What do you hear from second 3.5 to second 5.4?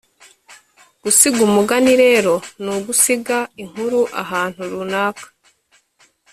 inkuru ahantu runaka